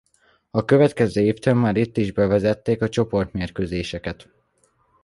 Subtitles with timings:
[0.51, 4.29] A következő évtől már itt is bevezették a csoportmérkőzéseket.